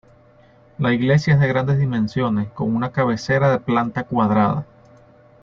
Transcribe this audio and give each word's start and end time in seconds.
La 0.79 0.93
iglesia 0.95 1.35
es 1.35 1.39
de 1.39 1.47
grandes 1.47 1.77
dimensiones, 1.77 2.49
con 2.53 2.75
una 2.75 2.91
cabecera 2.91 3.51
de 3.51 3.59
planta 3.59 4.03
cuadrada. 4.05 4.65